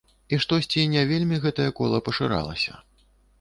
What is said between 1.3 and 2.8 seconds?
гэтае кола пашыралася.